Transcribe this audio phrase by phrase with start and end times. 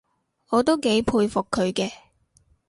[0.49, 1.91] 我都幾佩服佢嘅